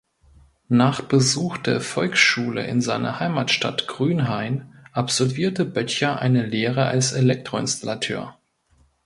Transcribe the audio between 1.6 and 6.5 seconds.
Volksschule in seiner Heimatstadt Grünhain absolvierte Böttcher eine